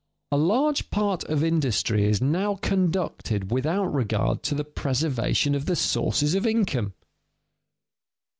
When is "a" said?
0.31-0.35